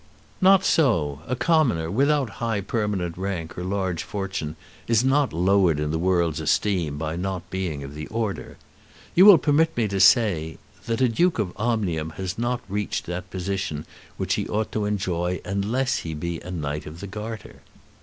[0.41, 1.21] "Not so.
[1.27, 4.55] A commoner, without high permanent rank or large fortune,
[4.87, 8.57] is not lowered in the world's esteem by not being of the Order.
[9.13, 13.29] You will permit me to say that a Duke of Omnium has not reached that
[13.29, 13.85] position
[14.17, 17.61] which he ought to enjoy unless he be a Knight of the Garter."